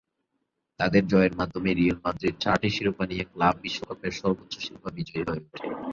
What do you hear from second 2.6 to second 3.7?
শিরোপা নিয়ে ক্লাব